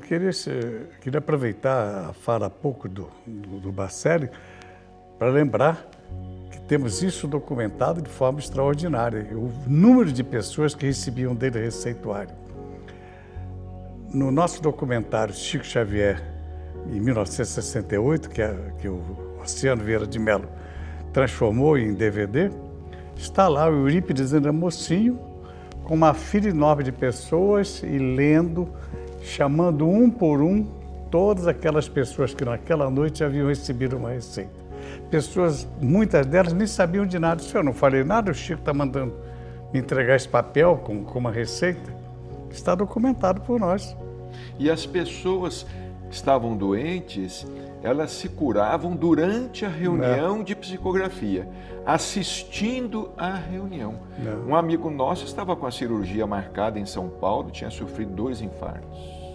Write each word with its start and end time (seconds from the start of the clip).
queria, 0.00 0.30
queria 1.00 1.18
aproveitar 1.18 2.08
a 2.08 2.12
fala 2.12 2.48
pouco 2.48 2.88
do, 2.88 3.08
do, 3.26 3.60
do 3.60 3.72
Bacelli 3.72 4.30
para 5.18 5.28
lembrar 5.28 5.86
que 6.50 6.60
temos 6.62 7.02
isso 7.02 7.26
documentado 7.26 8.00
de 8.00 8.08
forma 8.08 8.38
extraordinária. 8.38 9.26
O 9.32 9.52
número 9.66 10.10
de 10.10 10.24
pessoas 10.24 10.74
que 10.74 10.86
recebiam 10.86 11.34
dele 11.34 11.60
receituário. 11.60 12.34
No 14.12 14.30
nosso 14.30 14.62
documentário 14.62 15.34
Chico 15.34 15.64
Xavier, 15.64 16.22
em 16.90 17.00
1968, 17.00 18.30
que, 18.30 18.40
é, 18.40 18.54
que 18.78 18.88
o 18.88 19.02
Oceano 19.42 19.82
Vieira 19.84 20.06
de 20.06 20.18
Mello 20.18 20.48
transformou 21.12 21.76
em 21.76 21.92
DVD, 21.92 22.50
está 23.16 23.48
lá 23.48 23.68
o 23.68 23.74
Eurípides 23.74 24.32
ainda 24.32 24.52
mocinho, 24.52 25.18
com 25.84 25.94
uma 25.94 26.14
fila 26.14 26.48
enorme 26.48 26.84
de 26.84 26.92
pessoas 26.92 27.82
e 27.82 27.98
lendo, 27.98 28.68
chamando 29.26 29.88
um 29.88 30.08
por 30.08 30.40
um 30.40 30.64
todas 31.10 31.46
aquelas 31.46 31.88
pessoas 31.88 32.32
que 32.32 32.44
naquela 32.44 32.88
noite 32.88 33.24
haviam 33.24 33.48
recebido 33.48 33.96
uma 33.96 34.10
receita. 34.10 34.50
Pessoas, 35.10 35.66
muitas 35.80 36.26
delas 36.26 36.52
nem 36.52 36.66
sabiam 36.66 37.04
de 37.04 37.18
nada. 37.18 37.42
Se 37.42 37.54
eu 37.54 37.62
não 37.62 37.72
falei 37.72 38.04
nada, 38.04 38.30
o 38.30 38.34
Chico 38.34 38.60
está 38.60 38.72
mandando 38.72 39.14
me 39.72 39.80
entregar 39.80 40.14
esse 40.14 40.28
papel 40.28 40.80
com, 40.84 41.04
com 41.04 41.18
uma 41.18 41.30
receita. 41.30 41.94
Está 42.50 42.74
documentado 42.74 43.40
por 43.40 43.58
nós. 43.58 43.96
E 44.58 44.70
as 44.70 44.86
pessoas 44.86 45.66
que 46.08 46.14
estavam 46.14 46.56
doentes, 46.56 47.46
elas 47.82 48.12
se 48.12 48.28
curavam 48.28 48.94
durante 48.94 49.64
a 49.64 49.68
reunião 49.68 50.42
de 50.42 50.54
psicografia, 50.54 51.48
assistindo 51.84 53.10
à 53.16 53.34
reunião. 53.34 53.94
Não. 54.18 54.50
Um 54.50 54.56
amigo 54.56 54.88
nosso 54.90 55.24
estava 55.24 55.56
com 55.56 55.66
a 55.66 55.70
cirurgia 55.70 56.26
marcada 56.26 56.78
em 56.78 56.86
São 56.86 57.08
Paulo, 57.08 57.50
tinha 57.50 57.70
sofrido 57.70 58.12
dois 58.12 58.40
infartos. 58.40 59.25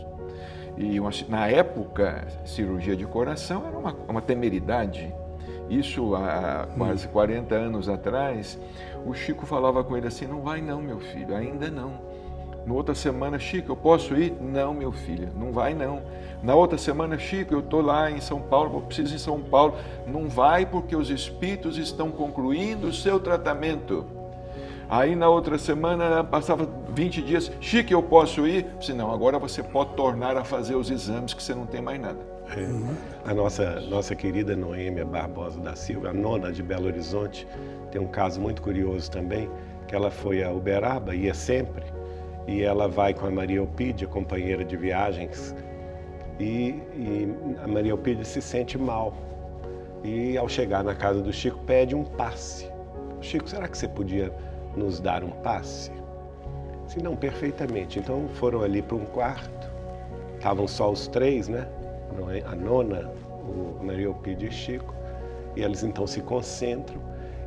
E 0.82 1.00
uma, 1.00 1.12
na 1.30 1.48
época, 1.48 2.28
cirurgia 2.44 2.96
de 2.96 3.06
coração 3.06 3.66
era 3.68 3.78
uma, 3.78 3.96
uma 4.08 4.22
temeridade. 4.22 5.14
Isso 5.70 6.16
há 6.16 6.68
quase 6.78 7.08
40 7.08 7.54
hum. 7.54 7.58
anos 7.58 7.88
atrás, 7.88 8.60
o 9.06 9.14
Chico 9.14 9.46
falava 9.46 9.84
com 9.84 9.96
ele 9.96 10.08
assim: 10.08 10.26
não 10.26 10.42
vai 10.42 10.62
não, 10.62 10.82
meu 10.82 11.00
filho, 11.00 11.36
ainda 11.36 11.70
não 11.70 12.12
no 12.66 12.76
outra 12.76 12.94
semana, 12.94 13.40
Chico, 13.40 13.72
eu 13.72 13.76
posso 13.76 14.16
ir? 14.16 14.34
Não, 14.40 14.74
meu 14.74 14.92
filho, 14.92 15.30
não 15.36 15.52
vai 15.52 15.74
não. 15.74 16.02
Na 16.44 16.54
outra 16.54 16.78
semana, 16.78 17.18
Chico, 17.18 17.54
eu 17.54 17.60
estou 17.60 17.82
lá 17.82 18.12
em 18.12 18.22
São 18.22 18.40
Paulo, 18.40 18.78
eu 18.78 18.82
preciso 18.82 19.14
ir 19.14 19.16
em 19.16 19.20
São 19.20 19.42
Paulo. 19.42 19.76
Não 20.06 20.30
vai 20.30 20.66
porque 20.66 20.96
os 20.96 21.10
espíritos 21.10 21.78
estão 21.78 22.12
concluindo 22.12 22.88
o 22.88 22.94
seu 22.94 23.20
tratamento. 23.20 24.06
Aí 24.92 25.16
na 25.16 25.30
outra 25.30 25.58
semana, 25.58 26.22
passava 26.22 26.68
20 26.90 27.22
dias, 27.22 27.50
Chico, 27.62 27.94
eu 27.94 28.04
posso 28.04 28.46
ir? 28.46 28.68
Se 28.82 28.92
não, 28.92 29.10
agora 29.10 29.40
você 29.40 29.64
pode 29.64 29.94
tornar 29.94 30.36
a 30.36 30.44
fazer 30.44 30.76
os 30.76 30.92
exames 30.92 31.34
que 31.34 31.42
você 31.42 31.56
não 31.56 31.66
tem 31.66 31.82
mais 31.82 31.98
nada. 31.98 32.20
É. 32.50 33.30
A 33.30 33.34
nossa, 33.34 33.80
nossa 33.80 34.14
querida 34.14 34.54
Noêmia 34.54 35.06
Barbosa 35.06 35.62
da 35.62 35.78
Silva, 35.78 36.10
a 36.10 36.14
nona 36.14 36.52
de 36.52 36.62
Belo 36.62 36.88
Horizonte, 36.88 37.48
tem 37.90 38.02
um 38.02 38.08
caso 38.08 38.42
muito 38.42 38.62
curioso 38.62 39.10
também, 39.10 39.50
que 39.88 39.96
ela 39.96 40.12
foi 40.12 40.44
a 40.44 40.52
Uberaba, 40.52 41.16
ia 41.16 41.34
sempre, 41.34 41.86
e 42.46 42.62
ela 42.62 42.90
vai 42.90 43.14
com 43.14 43.26
a 43.26 43.32
Maria 43.32 43.60
Elpídia, 43.60 44.06
companheira 44.10 44.66
de 44.66 44.76
viagens, 44.76 45.56
e, 46.38 46.82
e 46.98 47.34
a 47.64 47.68
Maria 47.68 47.92
Elpídia 47.92 48.26
se 48.26 48.42
sente 48.42 48.78
mal. 48.78 49.14
E 50.04 50.38
ao 50.38 50.50
chegar 50.50 50.84
na 50.84 50.94
casa 50.94 51.22
do 51.22 51.32
Chico, 51.32 51.60
pede 51.60 51.96
um 51.96 52.04
passe. 52.04 52.70
Chico, 53.22 53.50
será 53.50 53.70
que 53.70 53.78
você 53.78 53.88
podia 53.88 54.34
nos 54.76 55.00
dar 55.00 55.24
um 55.24 55.30
passe? 55.30 55.92
Se 56.88 57.02
não, 57.02 57.16
perfeitamente. 57.16 58.00
Então 58.00 58.28
foram 58.36 58.62
ali 58.64 58.82
para 58.82 58.96
um 58.96 59.06
quarto. 59.06 59.72
Estavam 60.36 60.68
só 60.68 60.92
os 60.92 61.08
três, 61.08 61.48
né? 61.48 61.68
A 62.46 62.56
nona, 62.56 63.10
o 63.48 63.92
Elpídia 63.92 64.48
e 64.48 64.52
Chico. 64.52 64.94
E 65.56 65.62
eles 65.62 65.84
então 65.84 66.06
se 66.06 66.22
concentram. 66.22 67.02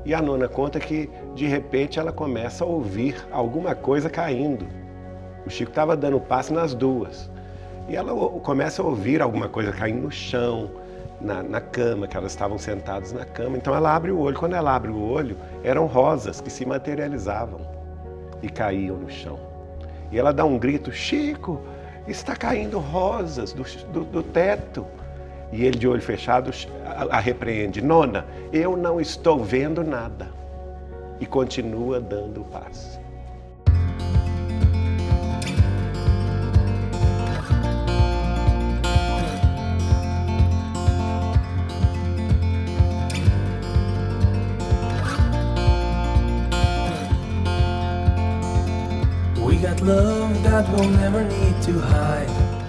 E 0.05 0.15
a 0.15 0.21
nona 0.21 0.49
conta 0.49 0.79
que, 0.79 1.11
de 1.35 1.47
repente, 1.47 1.99
ela 1.99 2.13
começa 2.13 2.65
a 2.65 2.67
ouvir 2.67 3.17
alguma 3.33 3.75
coisa 3.75 4.11
caindo 4.11 4.67
o 5.47 5.51
Chico 5.51 5.71
estava 5.71 5.97
dando 5.97 6.19
passe 6.21 6.53
nas 6.53 6.75
duas. 6.75 7.31
E 7.89 7.97
ela 7.97 8.15
começa 8.41 8.81
a 8.81 8.85
ouvir 8.85 9.21
alguma 9.21 9.49
coisa 9.49 9.73
caindo 9.73 10.03
no 10.03 10.11
chão, 10.11 10.71
na, 11.21 11.43
na, 11.43 11.61
cama, 11.61 12.07
que 12.07 12.17
elas 12.17 12.33
estavam 12.33 12.59
sentadas 12.59 13.13
na 13.13 13.25
cama. 13.25 13.57
Então 13.57 13.75
ela 13.75 13.95
abre 13.95 14.11
o 14.11 14.19
olho. 14.19 14.37
Quando 14.37 14.55
ela 14.55 14.75
abre 14.75 14.91
o 14.91 15.01
olho, 15.01 15.37
eram 15.63 15.87
rosas 15.87 16.41
que 16.41 16.51
se 16.51 16.67
materializavam 16.67 17.61
e 18.43 18.49
caíam 18.49 18.97
no 18.97 19.11
chão. 19.11 19.39
E 20.11 20.19
ela 20.19 20.33
dá 20.33 20.45
um 20.45 20.59
grito: 20.59 20.93
Chico, 20.93 21.61
está 22.07 22.37
caindo 22.37 22.79
rosas 22.79 23.53
do, 23.53 23.65
do, 23.93 24.05
do 24.05 24.23
teto. 24.23 24.87
E 25.53 25.65
ele, 25.65 25.79
de 25.79 25.87
olho 25.87 26.03
fechado, 26.03 26.51
a, 26.85 27.17
a 27.17 27.21
repreende: 27.21 27.81
Nona, 27.81 28.27
eu 28.53 28.77
não 28.77 29.01
estou 29.01 29.43
vendo 29.43 29.83
nada. 29.83 30.29
E 31.21 31.27
continua 31.27 32.01
dando 32.01 32.41
o 32.41 32.45
passe. 32.45 33.04
Love 49.83 50.43
that 50.43 50.69
we'll 50.71 50.89
never 50.91 51.25
need 51.25 51.63
to 51.63 51.79
hide 51.79 52.64